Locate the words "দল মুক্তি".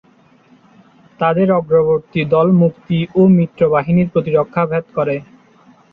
2.33-2.99